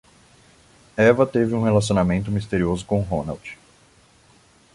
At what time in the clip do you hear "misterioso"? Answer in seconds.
2.31-2.83